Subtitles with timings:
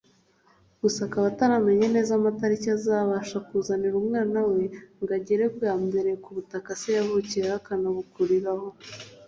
[0.81, 4.63] gusa akaba ataramenya neza amatariki azabasha kuzanira umwana we
[5.01, 8.67] ngo agere bwa mbere ku butaka se yavukiyeho akanabukuriraho